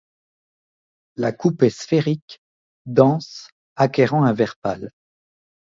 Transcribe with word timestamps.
La 1.15 1.31
coupe 1.31 1.61
est 1.61 1.69
sphérique, 1.69 2.41
dense, 2.87 3.49
acquérant 3.75 4.23
un 4.23 4.33
vert 4.33 4.55
pâle. 4.59 4.89